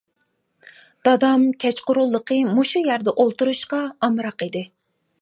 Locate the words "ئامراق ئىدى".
4.09-4.69